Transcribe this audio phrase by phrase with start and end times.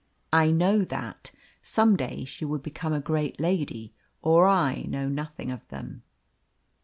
[0.33, 1.31] "I know that.
[1.61, 3.93] Some day she will become a great lady,
[4.23, 6.01] or I know nothing of them."